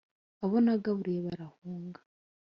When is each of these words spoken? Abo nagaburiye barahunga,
Abo 0.43 0.55
nagaburiye 0.63 1.19
barahunga, 1.27 1.99